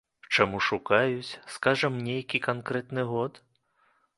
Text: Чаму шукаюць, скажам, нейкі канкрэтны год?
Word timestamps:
Чаму 0.37 0.61
шукаюць, 0.67 1.39
скажам, 1.57 1.93
нейкі 2.07 2.43
канкрэтны 2.49 3.01
год? 3.15 3.33